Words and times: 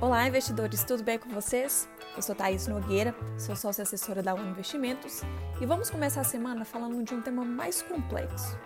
Olá, 0.00 0.26
investidores, 0.26 0.82
tudo 0.82 1.02
bem 1.02 1.18
com 1.18 1.28
vocês? 1.28 1.86
Eu 2.16 2.22
sou 2.22 2.34
Thaís 2.34 2.66
Nogueira, 2.66 3.14
sou 3.36 3.54
sócia 3.54 3.82
assessora 3.82 4.22
da 4.22 4.32
Uno 4.32 4.48
Investimentos 4.48 5.20
e 5.60 5.66
vamos 5.66 5.90
começar 5.90 6.22
a 6.22 6.24
semana 6.24 6.64
falando 6.64 7.04
de 7.04 7.14
um 7.14 7.20
tema 7.20 7.44
mais 7.44 7.82
complexo. 7.82 8.58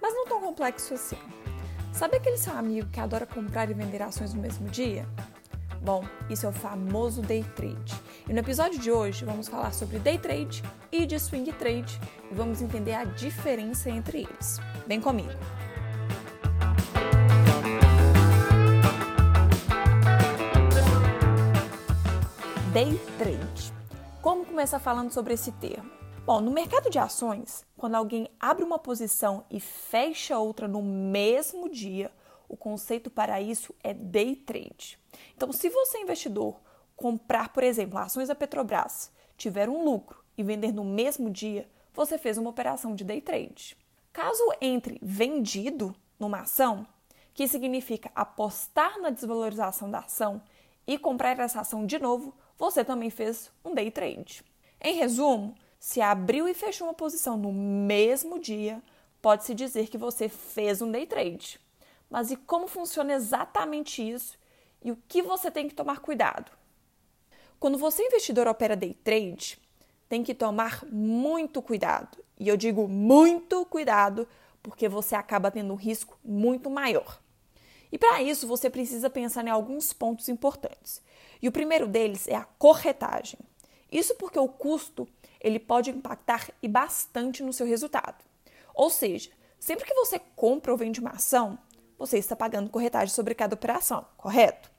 Mas 0.00 0.14
não 0.14 0.26
tão 0.26 0.40
complexo 0.40 0.94
assim. 0.94 1.18
Sabe 1.92 2.16
aquele 2.16 2.38
seu 2.38 2.56
amigo 2.56 2.88
que 2.88 2.98
adora 2.98 3.26
comprar 3.26 3.70
e 3.70 3.74
vender 3.74 4.00
ações 4.00 4.32
no 4.32 4.40
mesmo 4.40 4.70
dia? 4.70 5.06
Bom, 5.82 6.02
isso 6.30 6.46
é 6.46 6.48
o 6.48 6.52
famoso 6.52 7.20
day 7.20 7.44
trade. 7.54 7.94
E 8.26 8.32
no 8.32 8.38
episódio 8.38 8.78
de 8.78 8.90
hoje 8.90 9.22
vamos 9.26 9.48
falar 9.48 9.74
sobre 9.74 9.98
day 9.98 10.16
trade 10.16 10.62
e 10.90 11.04
de 11.04 11.20
swing 11.20 11.52
trade 11.52 12.00
e 12.30 12.34
vamos 12.34 12.62
entender 12.62 12.94
a 12.94 13.04
diferença 13.04 13.90
entre 13.90 14.22
eles. 14.22 14.58
Vem 14.86 14.98
comigo! 14.98 15.38
Day 22.80 22.98
trade. 23.18 23.74
Como 24.22 24.46
começar 24.46 24.78
falando 24.78 25.12
sobre 25.12 25.34
esse 25.34 25.52
termo? 25.52 25.90
Bom, 26.24 26.40
no 26.40 26.50
mercado 26.50 26.88
de 26.88 26.98
ações, 26.98 27.62
quando 27.76 27.94
alguém 27.94 28.30
abre 28.40 28.64
uma 28.64 28.78
posição 28.78 29.44
e 29.50 29.60
fecha 29.60 30.38
outra 30.38 30.66
no 30.66 30.80
mesmo 30.80 31.68
dia, 31.68 32.10
o 32.48 32.56
conceito 32.56 33.10
para 33.10 33.38
isso 33.38 33.74
é 33.84 33.92
day 33.92 34.34
trade. 34.34 34.98
Então, 35.36 35.52
se 35.52 35.68
você 35.68 35.98
investidor 35.98 36.58
comprar, 36.96 37.52
por 37.52 37.62
exemplo, 37.62 37.98
ações 37.98 38.28
da 38.28 38.34
Petrobras, 38.34 39.12
tiver 39.36 39.68
um 39.68 39.84
lucro 39.84 40.24
e 40.38 40.42
vender 40.42 40.72
no 40.72 40.82
mesmo 40.82 41.28
dia, 41.28 41.68
você 41.92 42.16
fez 42.16 42.38
uma 42.38 42.48
operação 42.48 42.94
de 42.94 43.04
day 43.04 43.20
trade. 43.20 43.76
Caso 44.10 44.42
entre 44.58 44.98
vendido 45.02 45.94
numa 46.18 46.40
ação, 46.40 46.86
que 47.34 47.46
significa 47.46 48.10
apostar 48.14 48.98
na 49.02 49.10
desvalorização 49.10 49.90
da 49.90 49.98
ação 49.98 50.40
e 50.86 50.96
comprar 50.96 51.38
essa 51.38 51.60
ação 51.60 51.84
de 51.84 51.98
novo, 51.98 52.34
você 52.60 52.84
também 52.84 53.08
fez 53.08 53.50
um 53.64 53.74
day 53.74 53.90
trade. 53.90 54.44
Em 54.82 54.94
resumo, 54.94 55.56
se 55.78 56.02
abriu 56.02 56.46
e 56.46 56.52
fechou 56.52 56.86
uma 56.86 56.92
posição 56.92 57.38
no 57.38 57.50
mesmo 57.50 58.38
dia, 58.38 58.82
pode-se 59.22 59.54
dizer 59.54 59.88
que 59.88 59.96
você 59.96 60.28
fez 60.28 60.82
um 60.82 60.90
day 60.90 61.06
trade. 61.06 61.58
Mas 62.10 62.30
e 62.30 62.36
como 62.36 62.68
funciona 62.68 63.14
exatamente 63.14 64.06
isso 64.06 64.38
e 64.84 64.92
o 64.92 64.98
que 65.08 65.22
você 65.22 65.50
tem 65.50 65.68
que 65.68 65.74
tomar 65.74 66.00
cuidado? 66.00 66.52
Quando 67.58 67.78
você 67.78 68.02
investidor 68.02 68.46
opera 68.46 68.76
day 68.76 68.92
trade, 68.92 69.58
tem 70.06 70.22
que 70.22 70.34
tomar 70.34 70.84
muito 70.84 71.62
cuidado. 71.62 72.18
E 72.38 72.46
eu 72.46 72.58
digo 72.58 72.86
muito 72.86 73.64
cuidado 73.64 74.28
porque 74.62 74.86
você 74.86 75.14
acaba 75.14 75.50
tendo 75.50 75.72
um 75.72 75.76
risco 75.76 76.18
muito 76.22 76.68
maior. 76.68 77.22
E 77.92 77.98
para 77.98 78.22
isso 78.22 78.46
você 78.46 78.70
precisa 78.70 79.10
pensar 79.10 79.46
em 79.46 79.50
alguns 79.50 79.92
pontos 79.92 80.28
importantes. 80.28 81.02
E 81.42 81.48
o 81.48 81.52
primeiro 81.52 81.86
deles 81.86 82.28
é 82.28 82.34
a 82.34 82.44
corretagem. 82.44 83.38
Isso 83.90 84.14
porque 84.14 84.38
o 84.38 84.48
custo 84.48 85.08
ele 85.40 85.58
pode 85.58 85.90
impactar 85.90 86.50
e 86.62 86.68
bastante 86.68 87.42
no 87.42 87.52
seu 87.52 87.66
resultado. 87.66 88.22
Ou 88.74 88.90
seja, 88.90 89.30
sempre 89.58 89.84
que 89.84 89.94
você 89.94 90.18
compra 90.36 90.70
ou 90.70 90.78
vende 90.78 91.00
uma 91.00 91.10
ação, 91.10 91.58
você 91.98 92.18
está 92.18 92.36
pagando 92.36 92.70
corretagem 92.70 93.14
sobre 93.14 93.34
cada 93.34 93.54
operação, 93.54 94.06
correto? 94.16 94.70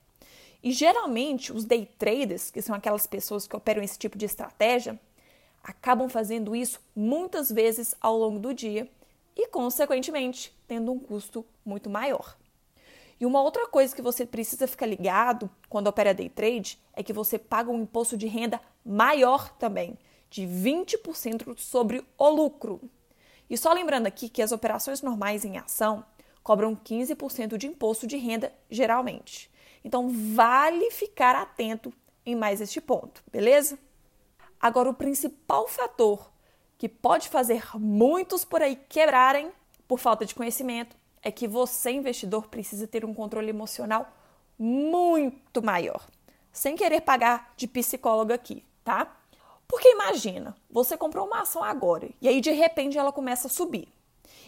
E 0.62 0.72
geralmente 0.72 1.52
os 1.52 1.64
day 1.64 1.86
traders, 1.98 2.50
que 2.50 2.62
são 2.62 2.74
aquelas 2.74 3.06
pessoas 3.06 3.46
que 3.46 3.56
operam 3.56 3.82
esse 3.82 3.98
tipo 3.98 4.16
de 4.16 4.26
estratégia, 4.26 4.98
acabam 5.62 6.08
fazendo 6.08 6.54
isso 6.54 6.80
muitas 6.94 7.50
vezes 7.50 7.94
ao 8.00 8.16
longo 8.16 8.38
do 8.38 8.54
dia 8.54 8.88
e, 9.36 9.48
consequentemente, 9.48 10.54
tendo 10.66 10.92
um 10.92 10.98
custo 10.98 11.44
muito 11.64 11.90
maior. 11.90 12.36
E 13.20 13.26
uma 13.26 13.42
outra 13.42 13.66
coisa 13.66 13.94
que 13.94 14.02
você 14.02 14.26
precisa 14.26 14.66
ficar 14.66 14.86
ligado 14.86 15.50
quando 15.68 15.86
opera 15.86 16.14
day 16.14 16.28
trade 16.28 16.78
é 16.92 17.02
que 17.02 17.12
você 17.12 17.38
paga 17.38 17.70
um 17.70 17.82
imposto 17.82 18.16
de 18.16 18.26
renda 18.26 18.60
maior 18.84 19.50
também, 19.56 19.98
de 20.28 20.42
20% 20.42 21.58
sobre 21.58 22.04
o 22.18 22.28
lucro. 22.28 22.80
E 23.48 23.56
só 23.56 23.72
lembrando 23.72 24.06
aqui 24.06 24.28
que 24.28 24.42
as 24.42 24.52
operações 24.52 25.02
normais 25.02 25.44
em 25.44 25.58
ação 25.58 26.04
cobram 26.42 26.74
15% 26.74 27.56
de 27.56 27.66
imposto 27.66 28.06
de 28.06 28.16
renda 28.16 28.52
geralmente. 28.70 29.50
Então 29.84 30.08
vale 30.34 30.90
ficar 30.90 31.34
atento 31.34 31.92
em 32.24 32.34
mais 32.34 32.60
este 32.60 32.80
ponto, 32.80 33.22
beleza? 33.30 33.78
Agora 34.60 34.88
o 34.88 34.94
principal 34.94 35.66
fator 35.68 36.32
que 36.78 36.88
pode 36.88 37.28
fazer 37.28 37.62
muitos 37.78 38.44
por 38.44 38.62
aí 38.62 38.76
quebrarem 38.76 39.52
por 39.86 39.98
falta 39.98 40.24
de 40.24 40.34
conhecimento 40.34 40.96
é 41.22 41.30
que 41.30 41.46
você, 41.46 41.92
investidor, 41.92 42.48
precisa 42.48 42.86
ter 42.86 43.04
um 43.04 43.14
controle 43.14 43.48
emocional 43.48 44.10
muito 44.58 45.62
maior. 45.62 46.06
Sem 46.52 46.76
querer 46.76 47.00
pagar 47.00 47.52
de 47.56 47.66
psicólogo 47.66 48.32
aqui, 48.32 48.64
tá? 48.84 49.16
Porque 49.66 49.88
imagina, 49.88 50.54
você 50.70 50.96
comprou 50.96 51.26
uma 51.26 51.42
ação 51.42 51.64
agora 51.64 52.10
e 52.20 52.28
aí 52.28 52.40
de 52.40 52.50
repente 52.50 52.98
ela 52.98 53.12
começa 53.12 53.46
a 53.46 53.50
subir. 53.50 53.88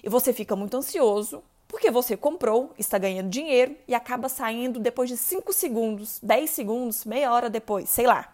E 0.02 0.08
você 0.08 0.32
fica 0.32 0.54
muito 0.54 0.76
ansioso 0.76 1.42
porque 1.66 1.90
você 1.90 2.16
comprou, 2.16 2.74
está 2.78 2.98
ganhando 2.98 3.30
dinheiro 3.30 3.74
e 3.88 3.94
acaba 3.94 4.28
saindo 4.28 4.78
depois 4.78 5.08
de 5.08 5.16
5 5.16 5.52
segundos, 5.52 6.20
10 6.22 6.50
segundos, 6.50 7.04
meia 7.04 7.32
hora 7.32 7.48
depois, 7.48 7.88
sei 7.88 8.06
lá. 8.06 8.32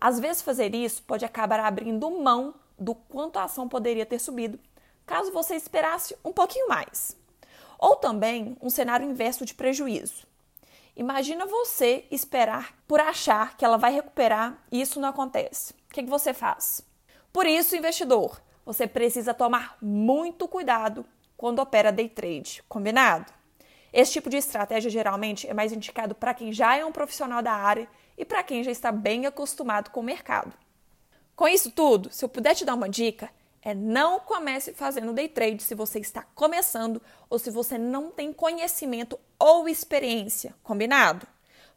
Às 0.00 0.18
vezes 0.18 0.42
fazer 0.42 0.74
isso 0.74 1.02
pode 1.02 1.24
acabar 1.24 1.60
abrindo 1.60 2.10
mão 2.10 2.54
do 2.78 2.94
quanto 2.94 3.38
a 3.38 3.44
ação 3.44 3.68
poderia 3.68 4.06
ter 4.06 4.18
subido, 4.18 4.58
caso 5.04 5.32
você 5.32 5.54
esperasse 5.54 6.16
um 6.24 6.32
pouquinho 6.32 6.68
mais. 6.68 7.16
Ou 7.78 7.96
também 7.96 8.56
um 8.60 8.70
cenário 8.70 9.08
inverso 9.08 9.44
de 9.44 9.54
prejuízo. 9.54 10.26
Imagina 10.96 11.44
você 11.44 12.04
esperar 12.10 12.74
por 12.88 13.00
achar 13.00 13.56
que 13.56 13.64
ela 13.64 13.76
vai 13.76 13.92
recuperar 13.92 14.64
e 14.72 14.80
isso 14.80 14.98
não 14.98 15.10
acontece. 15.10 15.74
O 15.90 15.94
que, 15.94 16.02
que 16.02 16.08
você 16.08 16.32
faz? 16.32 16.82
Por 17.32 17.46
isso, 17.46 17.76
investidor, 17.76 18.40
você 18.64 18.86
precisa 18.86 19.34
tomar 19.34 19.76
muito 19.80 20.48
cuidado 20.48 21.04
quando 21.36 21.58
opera 21.58 21.92
day 21.92 22.08
trade, 22.08 22.62
combinado? 22.66 23.30
Esse 23.92 24.12
tipo 24.12 24.30
de 24.30 24.38
estratégia 24.38 24.90
geralmente 24.90 25.46
é 25.46 25.54
mais 25.54 25.72
indicado 25.72 26.14
para 26.14 26.34
quem 26.34 26.52
já 26.52 26.76
é 26.76 26.84
um 26.84 26.92
profissional 26.92 27.42
da 27.42 27.52
área 27.52 27.88
e 28.16 28.24
para 28.24 28.42
quem 28.42 28.64
já 28.64 28.70
está 28.70 28.90
bem 28.90 29.26
acostumado 29.26 29.90
com 29.90 30.00
o 30.00 30.02
mercado. 30.02 30.52
Com 31.34 31.46
isso 31.46 31.70
tudo, 31.70 32.10
se 32.10 32.24
eu 32.24 32.28
puder 32.28 32.54
te 32.54 32.64
dar 32.64 32.74
uma 32.74 32.88
dica, 32.88 33.30
é 33.66 33.74
não 33.74 34.20
comece 34.20 34.72
fazendo 34.74 35.12
day 35.12 35.28
trade 35.28 35.60
se 35.60 35.74
você 35.74 35.98
está 35.98 36.22
começando 36.36 37.02
ou 37.28 37.36
se 37.36 37.50
você 37.50 37.76
não 37.76 38.12
tem 38.12 38.32
conhecimento 38.32 39.18
ou 39.36 39.68
experiência, 39.68 40.54
combinado? 40.62 41.26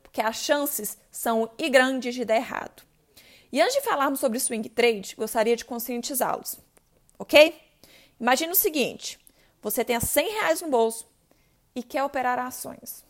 Porque 0.04 0.22
as 0.22 0.36
chances 0.36 1.00
são 1.10 1.50
e 1.58 1.68
grandes 1.68 2.14
de 2.14 2.24
dar 2.24 2.36
errado. 2.36 2.84
E 3.52 3.60
antes 3.60 3.74
de 3.74 3.82
falarmos 3.82 4.20
sobre 4.20 4.40
swing 4.40 4.70
trade, 4.70 5.16
gostaria 5.16 5.56
de 5.56 5.66
conscientizá-los, 5.66 6.60
ok? 7.18 7.60
Imagine 8.20 8.52
o 8.52 8.56
seguinte: 8.56 9.20
você 9.60 9.84
tem 9.84 10.00
100 10.00 10.30
reais 10.30 10.62
no 10.62 10.70
bolso 10.70 11.10
e 11.74 11.82
quer 11.82 12.04
operar 12.04 12.38
ações. 12.38 13.04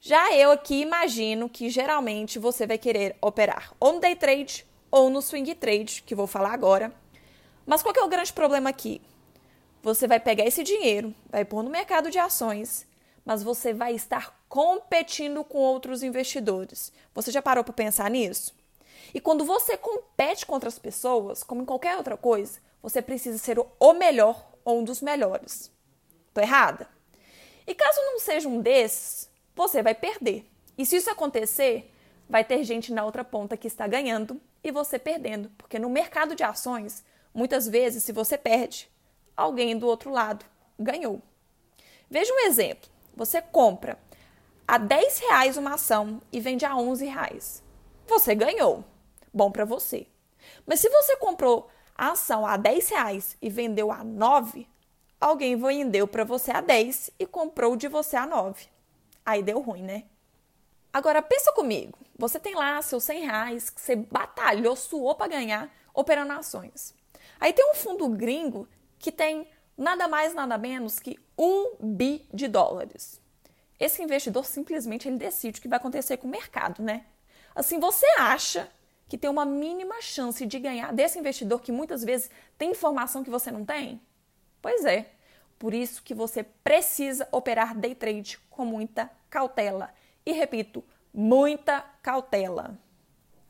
Já 0.00 0.34
eu 0.34 0.50
aqui 0.50 0.80
imagino 0.80 1.48
que 1.48 1.70
geralmente 1.70 2.40
você 2.40 2.66
vai 2.66 2.76
querer 2.76 3.16
operar 3.20 3.72
ou 3.78 3.92
no 3.92 4.00
day 4.00 4.16
trade 4.16 4.66
ou 4.90 5.10
no 5.10 5.22
swing 5.22 5.54
trade, 5.54 6.02
que 6.04 6.12
vou 6.12 6.26
falar 6.26 6.52
agora 6.52 6.92
mas 7.66 7.82
qual 7.82 7.94
é 7.96 8.02
o 8.02 8.08
grande 8.08 8.32
problema 8.32 8.70
aqui? 8.70 9.02
Você 9.82 10.06
vai 10.06 10.20
pegar 10.20 10.44
esse 10.44 10.62
dinheiro, 10.62 11.14
vai 11.28 11.44
pôr 11.44 11.62
no 11.62 11.70
mercado 11.70 12.10
de 12.10 12.18
ações, 12.18 12.86
mas 13.24 13.42
você 13.42 13.74
vai 13.74 13.94
estar 13.94 14.38
competindo 14.48 15.42
com 15.42 15.58
outros 15.58 16.02
investidores. 16.02 16.92
Você 17.14 17.30
já 17.30 17.42
parou 17.42 17.64
para 17.64 17.72
pensar 17.72 18.08
nisso? 18.10 18.54
E 19.12 19.20
quando 19.20 19.44
você 19.44 19.76
compete 19.76 20.46
contra 20.46 20.68
as 20.68 20.78
pessoas, 20.78 21.42
como 21.42 21.62
em 21.62 21.64
qualquer 21.64 21.96
outra 21.96 22.16
coisa, 22.16 22.60
você 22.82 23.02
precisa 23.02 23.38
ser 23.38 23.58
o 23.58 23.92
melhor 23.92 24.46
ou 24.64 24.78
um 24.78 24.84
dos 24.84 25.00
melhores. 25.00 25.70
Tô 26.32 26.40
errada? 26.40 26.88
E 27.66 27.74
caso 27.74 28.00
não 28.00 28.20
seja 28.20 28.48
um 28.48 28.60
desses, 28.60 29.28
você 29.54 29.82
vai 29.82 29.94
perder. 29.94 30.48
E 30.78 30.86
se 30.86 30.96
isso 30.96 31.10
acontecer, 31.10 31.92
vai 32.28 32.44
ter 32.44 32.62
gente 32.62 32.92
na 32.92 33.04
outra 33.04 33.24
ponta 33.24 33.56
que 33.56 33.66
está 33.66 33.86
ganhando 33.86 34.40
e 34.62 34.70
você 34.70 34.98
perdendo, 34.98 35.50
porque 35.56 35.78
no 35.78 35.88
mercado 35.88 36.34
de 36.34 36.44
ações 36.44 37.04
Muitas 37.36 37.68
vezes, 37.68 38.02
se 38.02 38.12
você 38.12 38.38
perde, 38.38 38.90
alguém 39.36 39.78
do 39.78 39.86
outro 39.86 40.10
lado 40.10 40.42
ganhou. 40.78 41.20
Veja 42.08 42.32
um 42.32 42.46
exemplo. 42.46 42.88
Você 43.14 43.42
compra 43.42 43.98
a 44.66 44.78
10 44.78 45.18
reais 45.18 45.58
uma 45.58 45.74
ação 45.74 46.22
e 46.32 46.40
vende 46.40 46.64
a 46.64 46.74
11 46.74 47.04
reais. 47.04 47.62
Você 48.06 48.34
ganhou. 48.34 48.82
Bom 49.34 49.50
para 49.50 49.66
você. 49.66 50.06
Mas 50.66 50.80
se 50.80 50.88
você 50.88 51.14
comprou 51.18 51.68
a 51.94 52.12
ação 52.12 52.46
a 52.46 52.56
10 52.56 52.88
reais 52.88 53.36
e 53.42 53.50
vendeu 53.50 53.92
a 53.92 54.02
9, 54.02 54.66
alguém 55.20 55.56
vendeu 55.56 56.08
para 56.08 56.24
você 56.24 56.50
a 56.50 56.62
10 56.62 57.10
e 57.18 57.26
comprou 57.26 57.76
de 57.76 57.86
você 57.86 58.16
a 58.16 58.24
9. 58.24 58.66
Aí 59.26 59.42
deu 59.42 59.60
ruim, 59.60 59.82
né? 59.82 60.04
Agora 60.90 61.20
pensa 61.20 61.52
comigo. 61.52 61.98
Você 62.18 62.40
tem 62.40 62.54
lá 62.54 62.80
seus 62.80 63.04
100 63.04 63.20
reais 63.26 63.68
que 63.68 63.78
você 63.78 63.94
batalhou, 63.94 64.74
suou 64.74 65.14
para 65.14 65.28
ganhar 65.28 65.70
operando 65.92 66.32
ações. 66.32 66.94
Aí 67.40 67.52
tem 67.52 67.70
um 67.70 67.74
fundo 67.74 68.08
gringo 68.08 68.68
que 68.98 69.12
tem 69.12 69.46
nada 69.76 70.08
mais, 70.08 70.34
nada 70.34 70.56
menos 70.56 70.98
que 70.98 71.18
um 71.38 71.76
bi 71.80 72.26
de 72.32 72.48
dólares. 72.48 73.20
esse 73.78 74.02
investidor 74.02 74.46
simplesmente 74.46 75.06
ele 75.06 75.18
decide 75.18 75.58
o 75.58 75.62
que 75.62 75.68
vai 75.68 75.76
acontecer 75.76 76.16
com 76.16 76.26
o 76.26 76.30
mercado, 76.30 76.82
né? 76.82 77.04
Assim, 77.54 77.78
você 77.78 78.06
acha 78.18 78.70
que 79.08 79.18
tem 79.18 79.30
uma 79.30 79.44
mínima 79.44 80.00
chance 80.00 80.44
de 80.46 80.58
ganhar 80.58 80.92
desse 80.92 81.18
investidor 81.18 81.60
que 81.60 81.70
muitas 81.70 82.02
vezes 82.02 82.30
tem 82.56 82.70
informação 82.70 83.22
que 83.22 83.30
você 83.30 83.50
não 83.50 83.64
tem? 83.64 84.00
Pois 84.62 84.84
é. 84.84 85.10
Por 85.58 85.72
isso 85.72 86.02
que 86.02 86.14
você 86.14 86.42
precisa 86.42 87.28
operar 87.30 87.76
day 87.76 87.94
trade 87.94 88.38
com 88.50 88.64
muita 88.64 89.10
cautela. 89.30 89.90
E 90.24 90.32
repito, 90.32 90.84
muita 91.12 91.80
cautela. 92.02 92.78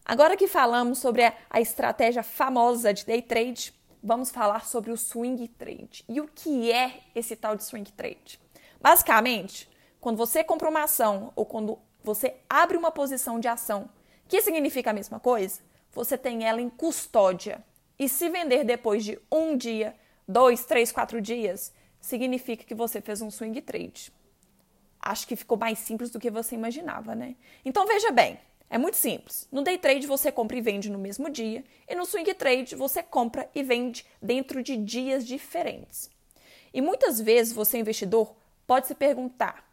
Agora 0.04 0.36
que 0.36 0.46
falamos 0.46 0.98
sobre 0.98 1.24
a, 1.24 1.32
a 1.50 1.60
estratégia 1.60 2.22
famosa 2.22 2.94
de 2.94 3.04
day 3.04 3.22
trade, 3.22 3.74
vamos 4.02 4.30
falar 4.30 4.66
sobre 4.66 4.90
o 4.90 4.96
swing 4.96 5.48
trade. 5.48 6.04
E 6.08 6.20
o 6.20 6.28
que 6.28 6.70
é 6.70 7.00
esse 7.14 7.36
tal 7.36 7.56
de 7.56 7.64
swing 7.64 7.90
trade? 7.92 8.40
Basicamente, 8.80 9.68
quando 10.00 10.16
você 10.16 10.44
compra 10.44 10.68
uma 10.68 10.84
ação 10.84 11.32
ou 11.34 11.44
quando 11.44 11.78
você 12.02 12.36
abre 12.48 12.76
uma 12.76 12.90
posição 12.90 13.40
de 13.40 13.48
ação, 13.48 13.90
que 14.28 14.40
significa 14.40 14.90
a 14.90 14.94
mesma 14.94 15.18
coisa, 15.18 15.60
você 15.92 16.16
tem 16.16 16.44
ela 16.44 16.60
em 16.60 16.68
custódia. 16.68 17.64
E 17.98 18.08
se 18.08 18.28
vender 18.28 18.64
depois 18.64 19.04
de 19.04 19.18
um 19.32 19.56
dia, 19.56 19.96
dois, 20.28 20.64
três, 20.64 20.92
quatro 20.92 21.20
dias, 21.20 21.72
significa 22.00 22.64
que 22.64 22.74
você 22.74 23.00
fez 23.00 23.20
um 23.22 23.30
swing 23.30 23.60
trade. 23.62 24.12
Acho 25.00 25.26
que 25.26 25.36
ficou 25.36 25.56
mais 25.56 25.78
simples 25.78 26.10
do 26.10 26.18
que 26.18 26.30
você 26.30 26.54
imaginava, 26.54 27.14
né? 27.14 27.36
Então 27.64 27.86
veja 27.86 28.10
bem, 28.10 28.38
é 28.68 28.78
muito 28.78 28.96
simples. 28.96 29.48
No 29.50 29.62
day 29.62 29.78
trade 29.78 30.06
você 30.06 30.32
compra 30.32 30.56
e 30.56 30.60
vende 30.60 30.90
no 30.90 30.98
mesmo 30.98 31.30
dia, 31.30 31.64
e 31.88 31.94
no 31.94 32.04
swing 32.04 32.32
trade 32.34 32.74
você 32.74 33.02
compra 33.02 33.48
e 33.54 33.62
vende 33.62 34.04
dentro 34.20 34.62
de 34.62 34.76
dias 34.76 35.26
diferentes. 35.26 36.10
E 36.74 36.80
muitas 36.80 37.20
vezes 37.20 37.52
você, 37.52 37.78
investidor, 37.78 38.34
pode 38.66 38.86
se 38.86 38.94
perguntar: 38.94 39.64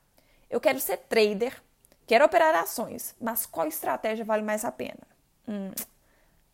eu 0.50 0.62
quero 0.62 0.80
ser 0.80 0.98
trader, 0.98 1.62
quero 2.06 2.24
operar 2.24 2.56
ações, 2.56 3.16
mas 3.19 3.45
qual 3.45 3.68
estratégia 3.68 4.24
vale 4.24 4.44
mais 4.44 4.63
a 4.63 4.72
pena? 4.72 5.01
Hum, 5.48 5.72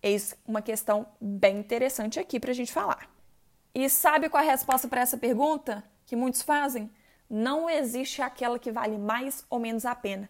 eis 0.02 0.36
uma 0.48 0.62
questão 0.62 1.06
bem 1.20 1.58
interessante 1.58 2.20
aqui 2.20 2.40
para 2.40 2.52
a 2.52 2.56
gente 2.56 2.72
falar. 2.72 3.10
E 3.76 3.88
sabe 3.90 4.30
qual 4.30 4.42
é 4.42 4.48
a 4.48 4.52
resposta 4.52 4.88
para 4.88 5.02
essa 5.02 5.18
pergunta 5.18 5.84
que 6.06 6.16
muitos 6.16 6.42
fazem? 6.42 6.90
Não 7.30 7.70
existe 7.70 8.22
aquela 8.22 8.58
que 8.58 8.72
vale 8.72 8.98
mais 8.98 9.46
ou 9.50 9.60
menos 9.60 9.86
a 9.86 9.94
pena. 9.94 10.28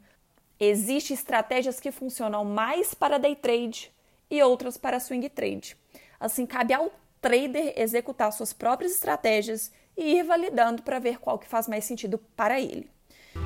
Existem 0.60 1.14
estratégias 1.16 1.80
que 1.80 1.92
funcionam 1.92 2.44
mais 2.44 2.94
para 2.94 3.18
day 3.18 3.36
trade 3.36 3.92
e 4.30 4.44
outras 4.44 4.78
para 4.78 5.00
swing 5.00 5.30
trade. 5.30 5.78
Assim, 6.20 6.46
cabe 6.46 6.74
ao 6.74 6.92
trader 7.22 7.74
executar 7.78 8.32
suas 8.34 8.52
próprias 8.52 8.92
estratégias 8.92 9.72
e 9.96 10.18
ir 10.18 10.24
validando 10.24 10.84
para 10.84 11.00
ver 11.00 11.20
qual 11.20 11.40
que 11.40 11.48
faz 11.48 11.68
mais 11.68 11.86
sentido 11.86 12.18
para 12.36 12.60
ele. 12.60 12.90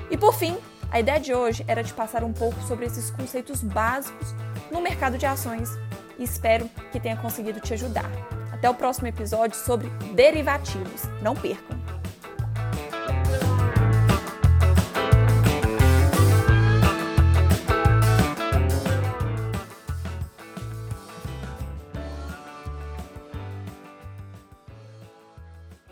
E 0.10 0.18
por 0.18 0.34
fim, 0.34 0.58
a 0.92 1.00
ideia 1.00 1.20
de 1.20 1.34
hoje 1.34 1.64
era 1.68 1.84
te 1.84 1.94
passar 1.94 2.24
um 2.24 2.34
pouco 2.34 2.60
sobre 2.64 2.86
esses 2.86 3.12
conceitos 3.12 3.62
básicos 3.62 4.30
no 4.72 4.82
mercado 4.82 5.18
de 5.18 5.26
ações 5.26 5.70
e 6.18 6.24
espero 6.24 6.70
que 6.92 7.00
tenha 7.00 7.18
conseguido 7.18 7.60
te 7.60 7.74
ajudar. 7.74 8.10
Até 8.52 8.70
o 8.70 8.76
próximo 8.76 9.08
episódio 9.08 9.58
sobre 9.58 9.90
derivativos. 10.16 11.04
Não 11.22 11.36
percam! 11.36 11.83